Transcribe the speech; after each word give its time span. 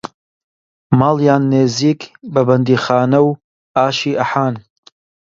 ماڵیان 0.99 1.43
نێزیک 1.51 2.01
بە 2.33 2.41
بەندیخانەوو 2.47 3.37
ئاشی 3.75 4.17
ئەحان 4.19 4.55